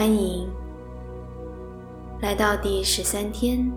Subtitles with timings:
[0.00, 0.50] 欢迎
[2.22, 3.70] 来到第十三天。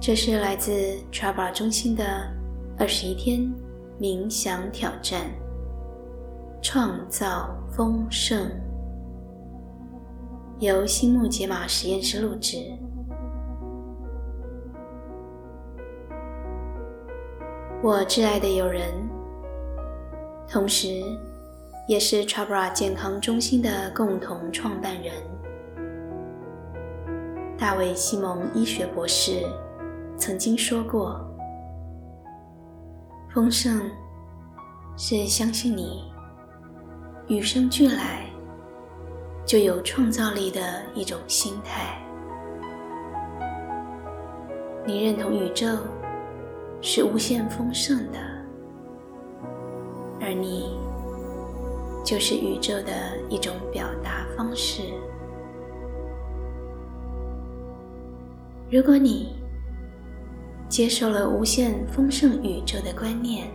[0.00, 0.72] 这是来自
[1.10, 2.04] Traba 中心的
[2.78, 3.52] 二十一天
[4.00, 5.22] 冥想挑战，
[6.62, 8.48] 创造丰盛，
[10.60, 12.58] 由心木解码实验室录制。
[17.82, 18.84] 我挚爱的友人，
[20.48, 21.02] 同时
[21.88, 25.12] 也是 Traba 健康中心的共同创办人，
[27.58, 29.42] 大卫·西蒙医学博士。
[30.16, 31.20] 曾经说过，
[33.34, 33.90] 丰盛
[34.96, 36.12] 是相信你
[37.26, 38.26] 与生俱来
[39.44, 40.60] 就有创造力的
[40.94, 41.98] 一种心态。
[44.86, 45.66] 你认同宇宙
[46.80, 48.18] 是无限丰盛的，
[50.20, 50.78] 而你
[52.04, 54.82] 就是宇宙的一种表达方式。
[58.70, 59.36] 如果你
[60.68, 63.46] 接受了无限丰盛宇宙的观念，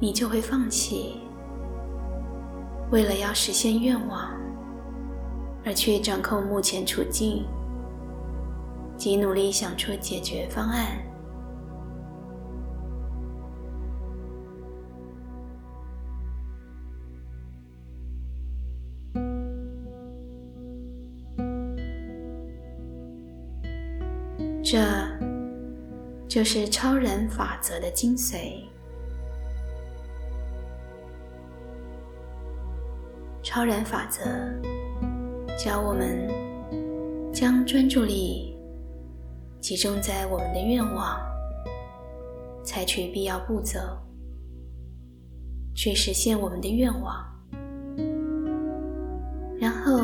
[0.00, 1.20] 你就会放弃
[2.90, 4.30] 为了要实现愿望
[5.64, 7.44] 而去掌控目前处境
[8.96, 10.98] 及努力想出解决方案。
[24.66, 24.80] 这。
[26.28, 28.64] 就是超然法则的精髓。
[33.42, 34.22] 超然法则
[35.56, 36.28] 教我们
[37.32, 38.54] 将专注力
[39.60, 41.16] 集中在我们的愿望，
[42.64, 43.78] 采取必要步骤
[45.74, 47.24] 去实现我们的愿望，
[49.58, 50.02] 然后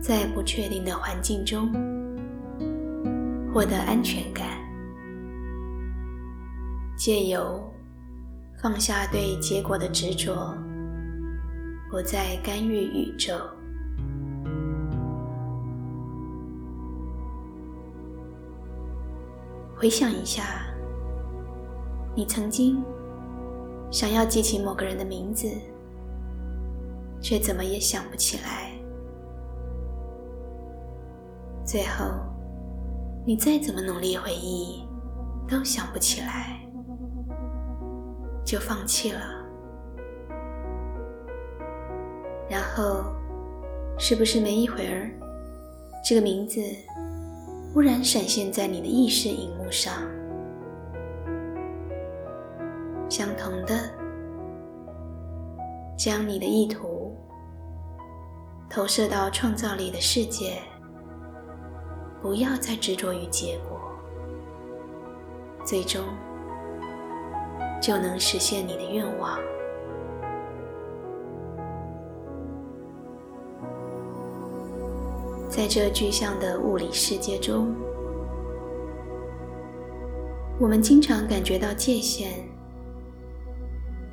[0.00, 1.70] 在不确定的环境中
[3.58, 4.46] 获得安全感。
[6.96, 7.60] 借由
[8.62, 10.56] 放下对结果的执着，
[11.90, 13.34] 不再干预宇宙。
[19.76, 20.64] 回想一下，
[22.14, 22.80] 你曾经
[23.90, 25.48] 想要记起某个人的名字，
[27.20, 28.70] 却怎么也想不起来。
[31.64, 32.04] 最后，
[33.26, 34.88] 你再怎么努力回忆，
[35.48, 36.60] 都想不起来。
[38.44, 39.20] 就放弃了，
[42.48, 43.04] 然后
[43.98, 45.10] 是不是没一会儿，
[46.02, 46.58] 这个名字
[47.74, 49.92] 忽然闪现在你的意识荧幕上？
[53.10, 53.74] 相同的，
[55.94, 57.14] 将你的意图
[58.70, 60.62] 投射到创造力的世界，
[62.20, 63.80] 不要再执着于结果，
[65.64, 66.02] 最终。
[67.80, 69.38] 就能实现你的愿望。
[75.48, 77.72] 在这具象的物理世界中，
[80.58, 82.32] 我们经常感觉到界限，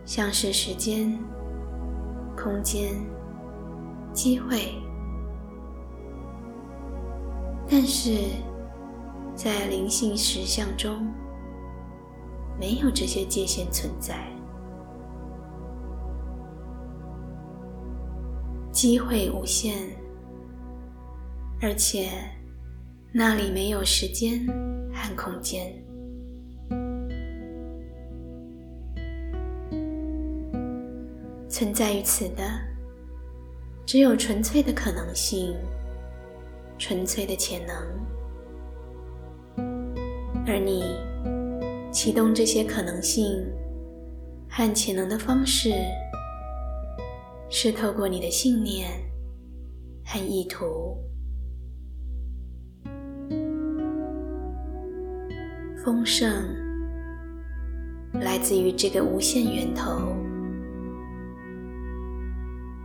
[0.05, 1.17] 像是时间、
[2.37, 2.93] 空间、
[4.13, 4.75] 机会，
[7.69, 8.11] 但是
[9.35, 11.05] 在灵性实相中。
[12.57, 14.15] 没有这些界限存在，
[18.71, 19.75] 机会无限，
[21.61, 22.07] 而且
[23.11, 24.47] 那里没有时间
[24.93, 25.69] 和空间。
[31.49, 32.41] 存在于此的，
[33.85, 35.53] 只有纯粹的可能性，
[36.77, 37.75] 纯粹的潜能，
[40.47, 40.83] 而你。
[41.91, 43.23] 启动这些可能性
[44.49, 45.71] 和潜能的方式，
[47.49, 48.91] 是透过你的信念
[50.03, 50.97] 和意图。
[55.85, 56.29] 丰盛
[58.11, 60.13] 来自于这个无限源头，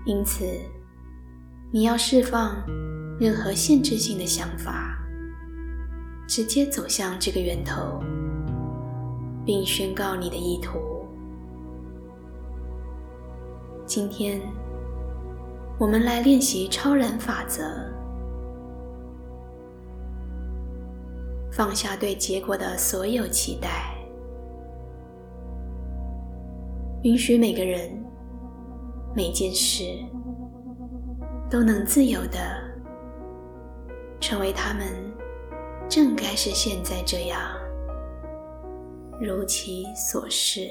[0.06, 0.44] 因此
[1.72, 2.64] 你要释放
[3.20, 4.98] 任何限制性的想法，
[6.26, 8.00] 直接走向这个源头。
[9.44, 10.78] 并宣告你的意图。
[13.84, 14.40] 今天，
[15.78, 17.64] 我们来练习超然法则，
[21.50, 23.96] 放下对结果的所有期待，
[27.02, 27.90] 允许每个人、
[29.16, 29.82] 每件事
[31.50, 32.38] 都能自由的
[34.20, 34.86] 成为他们
[35.88, 37.40] 正该是现在这样，
[39.20, 40.68] 如其所示。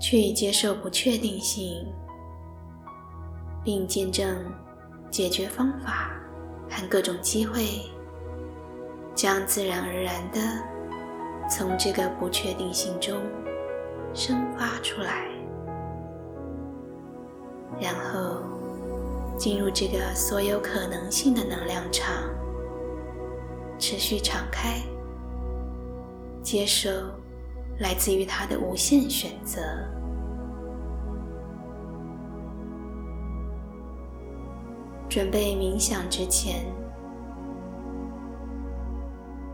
[0.00, 1.84] 去接受不确定性，
[3.62, 4.50] 并见证
[5.10, 6.12] 解决方法
[6.70, 7.82] 和各种机会
[9.14, 10.38] 将自然而然的
[11.50, 13.20] 从这个不确定性中
[14.14, 15.28] 生发出来，
[17.80, 18.42] 然后
[19.36, 22.12] 进入这个所有可能性的能量场，
[23.78, 24.80] 持续敞开，
[26.42, 26.90] 接收
[27.78, 29.60] 来自于它的无限选择。
[35.08, 36.66] 准备冥想之前，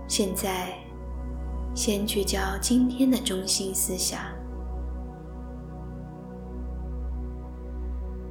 [0.08, 0.74] 现在
[1.74, 4.33] 先聚焦今天的中心思想。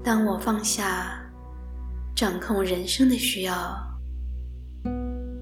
[0.03, 1.17] 当我放下
[2.13, 3.75] 掌控人生的需要，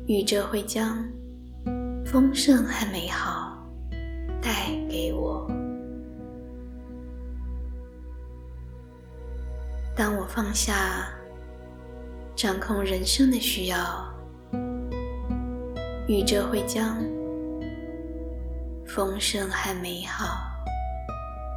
[0.06, 1.04] 宇宙会将
[2.06, 3.58] 丰盛和美好
[4.40, 5.50] 带给我。
[9.96, 11.12] 当我放下。
[12.34, 14.12] 掌控人生的需要，
[16.08, 16.98] 宇宙会将
[18.88, 20.40] 丰盛和美好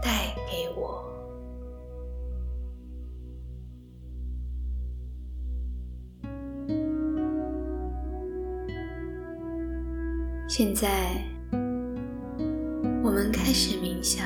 [0.03, 1.14] 带给我。
[10.57, 11.21] 现在，
[13.03, 14.25] 我们开始冥想。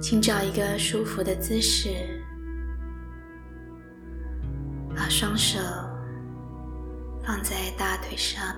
[0.00, 1.90] 请找一个舒服的姿势，
[4.96, 5.58] 把双手
[7.22, 8.56] 放在大腿上，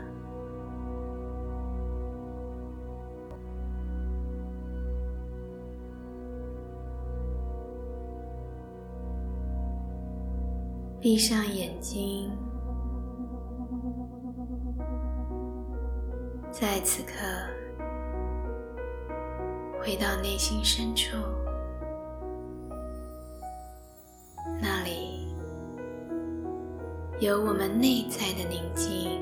[11.01, 12.31] 闭上眼睛，
[16.63, 17.13] 在此刻
[19.81, 21.17] 回到内心深处。
[24.61, 25.27] 那里
[27.19, 29.21] 有我们内在的宁静，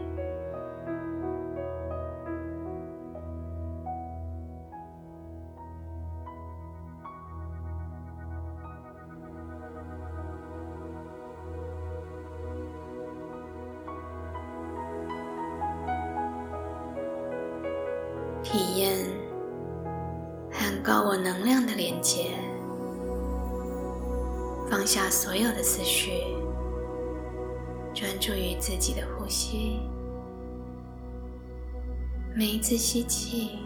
[32.33, 33.59] 每一次吸气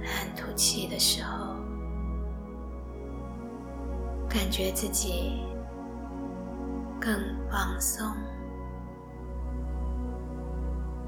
[0.00, 1.54] 和吐气的时候，
[4.28, 5.42] 感觉自己
[7.00, 7.12] 更
[7.50, 8.06] 放松、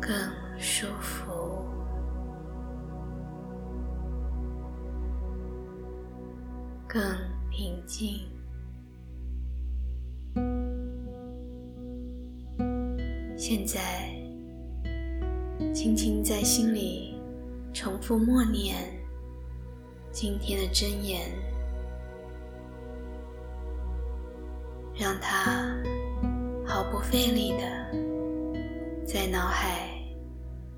[0.01, 0.13] 更
[0.59, 1.65] 舒服、
[6.87, 7.01] 更
[7.51, 8.29] 平静。
[13.37, 14.18] 现在，
[15.81, 17.15] 轻轻在心里
[17.73, 18.75] 重复默念
[20.11, 21.31] 今天的真言，
[24.97, 25.73] 让它
[26.67, 29.89] 毫不费力的在脑海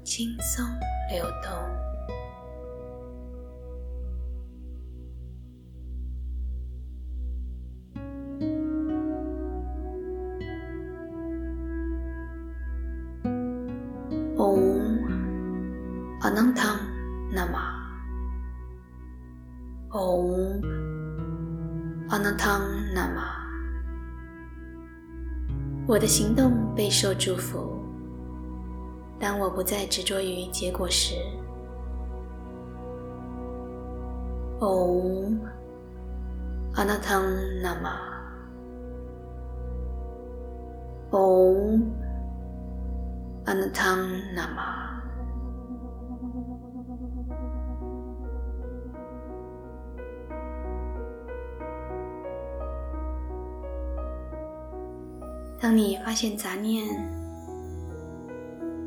[0.05, 0.67] 轻松
[1.11, 1.90] 流动。
[26.01, 27.79] 我的行动备受祝福。
[29.19, 31.15] 当我不再执着于结果时
[34.61, 35.41] ，Om
[36.75, 37.99] Anatang Nama。
[41.11, 41.83] Om。
[55.61, 56.87] 当你发现杂念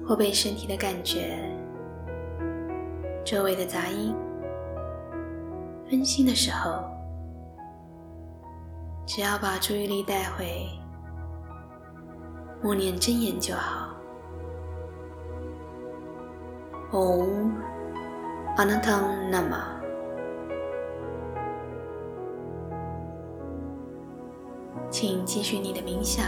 [0.07, 1.37] 或被身体的感觉、
[3.23, 4.15] 周围的杂音
[5.87, 6.83] 分心的时候，
[9.05, 10.67] 只要把注意力带回
[12.63, 13.91] 默念真言就好。
[16.91, 17.53] Om
[18.57, 19.73] Anantang Nama。
[24.89, 26.23] 请继续你的冥想，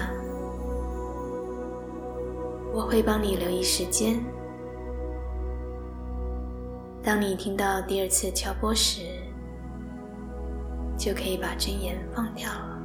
[2.75, 4.22] 我会帮你留意时间。
[7.01, 9.01] 当你听到第二次敲钵时，
[10.98, 12.75] 就可以把真言放掉了。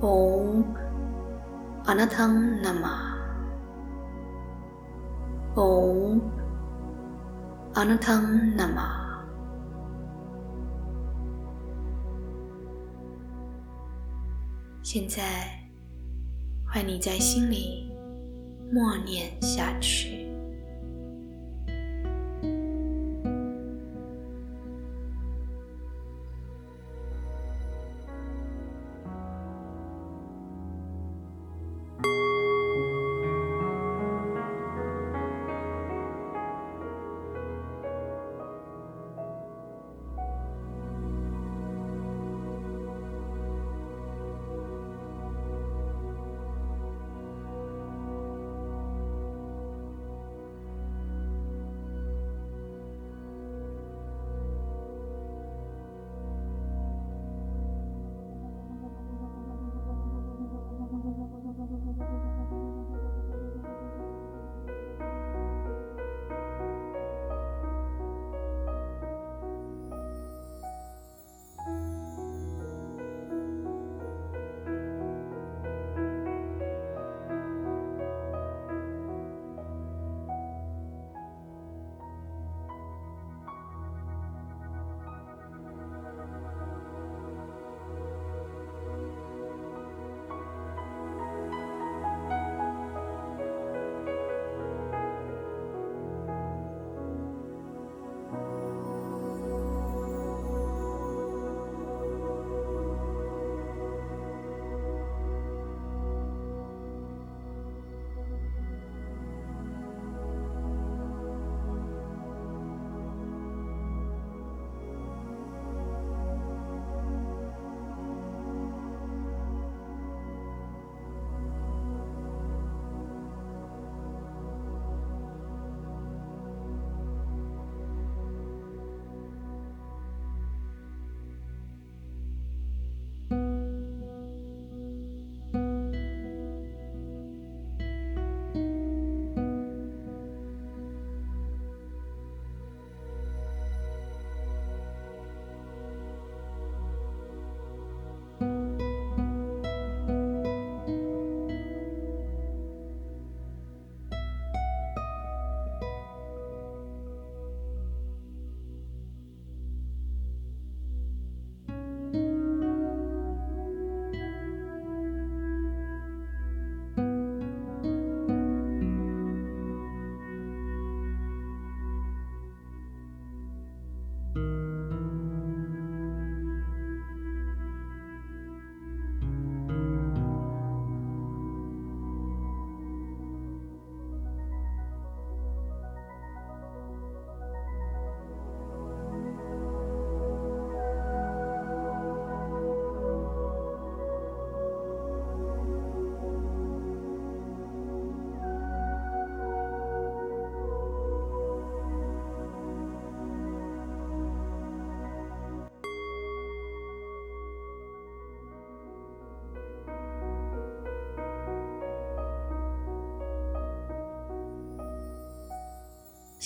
[0.00, 0.64] Om
[1.84, 3.14] Anantang Nama。
[5.54, 6.22] Om
[7.74, 9.06] Anantang Nama。
[14.82, 15.67] 现在，
[16.78, 17.90] 换你在心里
[18.70, 20.27] 默念下去。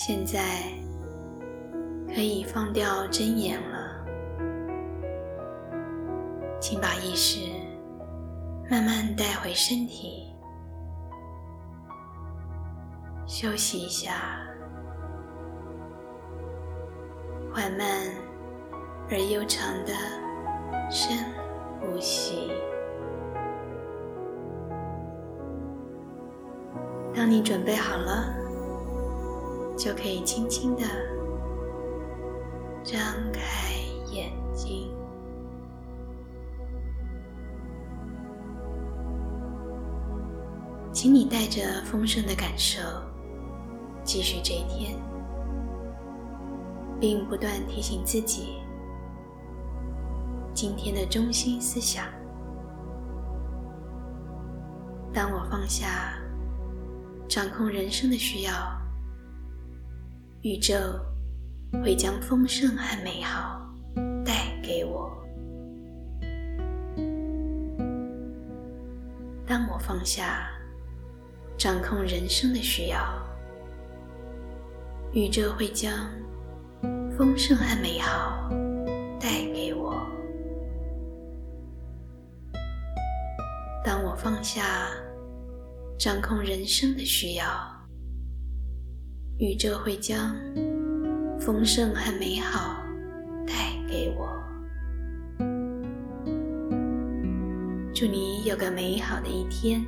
[0.05, 0.41] 现在
[2.13, 4.05] 可以放掉针眼了，
[6.59, 7.49] 请把意识
[8.69, 10.35] 慢慢带回身体，
[13.25, 14.11] 休息一下，
[17.53, 17.87] 缓慢
[19.09, 19.93] 而悠长的
[20.91, 21.17] 深
[21.79, 22.51] 呼吸。
[27.15, 28.42] 当你准备好了。
[29.83, 30.83] 就可以轻轻的
[32.85, 32.97] 张
[33.33, 33.41] 开
[34.13, 34.89] 眼睛，
[40.93, 42.79] 请你带着丰盛的感受
[44.05, 44.97] 继续这一天，
[46.97, 48.61] 并不断提醒自己，
[50.53, 52.05] 今天的中心思想。
[55.13, 56.17] 当我放下
[57.27, 58.72] 掌控人生的需要，
[60.43, 60.75] 宇宙
[61.81, 63.65] 会将丰盛和美好
[64.25, 65.09] 带给我。
[69.47, 70.49] 当我放下
[71.57, 73.25] 掌控人生的需要，
[75.13, 76.09] 宇宙会将
[77.17, 78.49] 丰盛和美好
[79.21, 80.05] 带给我。
[83.81, 84.89] 当我放下
[85.97, 87.45] 掌控人生的需要，
[89.39, 90.35] 宇宙会将
[91.39, 92.77] 丰盛和美好
[93.47, 93.53] 带
[93.89, 94.29] 给我。
[97.93, 99.83] 祝你有个美好的一天。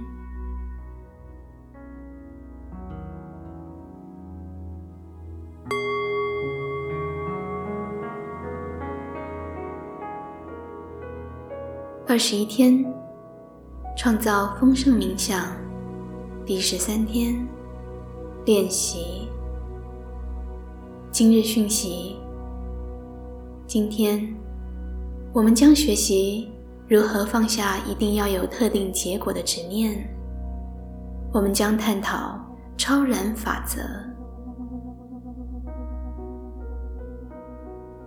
[12.07, 12.85] 二十一天，
[13.97, 15.51] 创造丰盛冥想，
[16.45, 17.45] 第十三天
[18.45, 19.27] 练习。
[21.11, 22.15] 今日讯息：
[23.65, 24.35] 今天
[25.33, 26.51] 我们将学习
[26.87, 30.07] 如何放下一定要有特定结果的执念。
[31.33, 32.39] 我们将探讨
[32.77, 33.81] 超然法则。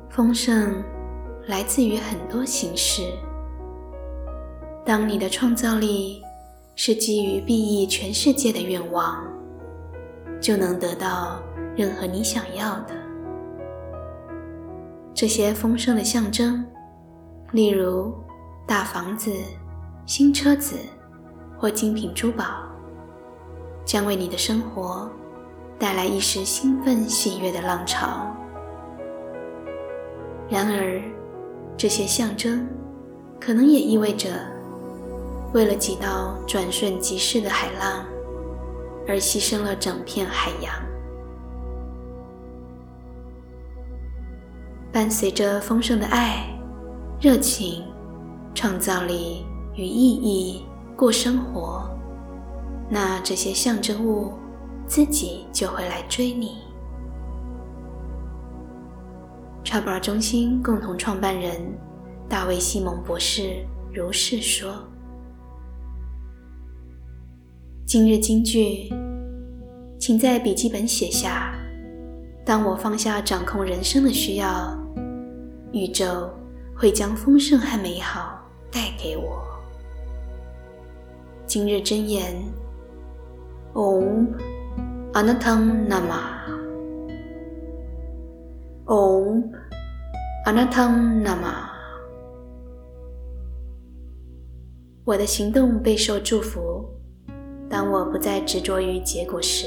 [0.09, 0.73] 丰盛
[1.49, 3.03] 来自于很多形式。
[4.87, 6.23] 当你的创造力
[6.77, 9.27] 是基于裨益全世界的愿望，
[10.41, 11.41] 就能得到
[11.77, 12.95] 任何你想要的。
[15.15, 16.65] 这些丰盛的象征，
[17.53, 18.15] 例如
[18.67, 19.33] 大房子、
[20.07, 20.77] 新车子
[21.59, 22.45] 或精品珠宝，
[23.85, 25.11] 将为你的生活
[25.79, 28.33] 带来一时兴奋喜悦的浪潮。
[30.49, 31.03] 然而，
[31.77, 32.67] 这些象征
[33.41, 34.29] 可能也意味着。
[35.55, 38.05] 为了几道转瞬即逝的海浪，
[39.09, 40.73] 而牺牲了整片海洋。
[44.93, 46.45] 伴随着丰盛的爱、
[47.21, 47.85] 热情、
[48.55, 50.67] 创造力与意义
[50.97, 51.89] 过生活，
[52.91, 54.35] 那这些象征物
[54.87, 56.59] 自己就会来追你。
[59.63, 61.61] 超布尔中心共同创办人
[62.29, 64.88] 大卫·西蒙博士如是说。
[67.89, 68.93] 今日金句，
[69.99, 71.55] 请在笔记本写下：
[72.45, 74.79] 当我放下掌控人生的需要，
[75.73, 76.29] 宇宙
[76.77, 79.43] 会将丰盛和美好带给我。
[81.47, 82.35] 今日真言
[83.73, 84.35] ：Om
[85.15, 85.89] Anantam
[88.85, 89.45] Nama，Om
[90.45, 91.71] Anantam Nama。
[95.07, 96.98] 我的行动备受祝福。
[97.71, 99.67] 当我不再执着于结果时，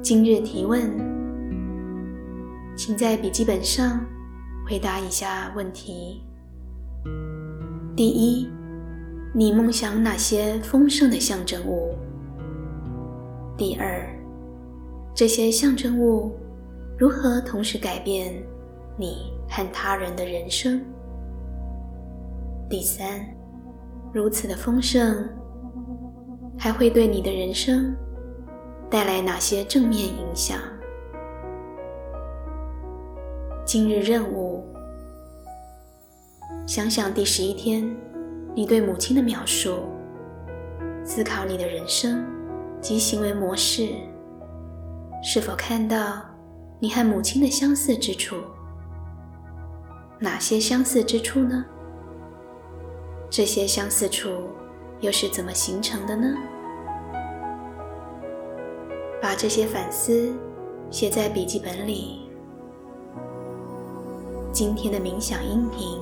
[0.00, 0.88] 今日提问，
[2.76, 4.00] 请在笔记本上
[4.68, 6.22] 回答以下问题：
[7.96, 8.48] 第一，
[9.34, 11.96] 你梦想哪些丰盛的象征物？
[13.56, 14.08] 第二，
[15.12, 16.32] 这些象征物
[16.96, 18.32] 如何同时改变
[18.96, 20.80] 你和他人的人生？
[22.70, 23.37] 第三。
[24.12, 25.28] 如此的丰盛，
[26.58, 27.94] 还会对你的人生
[28.90, 30.58] 带来哪些正面影响？
[33.66, 34.64] 今日任务：
[36.66, 37.94] 想想第十一天
[38.54, 39.80] 你对母亲的描述，
[41.04, 42.24] 思考你的人生
[42.80, 43.90] 及行为模式，
[45.22, 46.22] 是否看到
[46.80, 48.36] 你和母亲的相似之处？
[50.18, 51.64] 哪些相似之处呢？
[53.30, 54.30] 这些相似处
[55.00, 56.34] 又是怎么形成的呢？
[59.20, 60.32] 把这些反思
[60.90, 62.30] 写在笔记本里。
[64.50, 66.00] 今天的冥想音频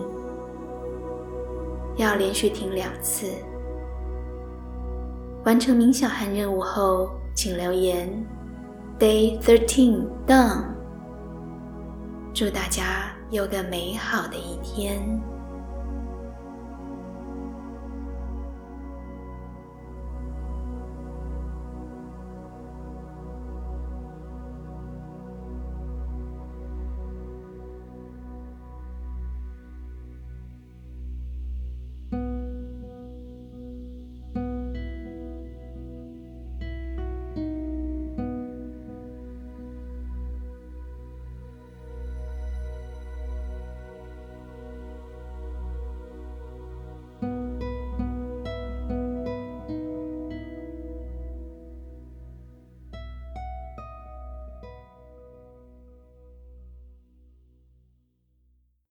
[1.96, 3.26] 要连续听两次。
[5.44, 8.08] 完成冥想和任务后，请留言
[8.98, 10.64] “Day Thirteen Done”。
[12.32, 15.20] 祝大家有个美好的一天。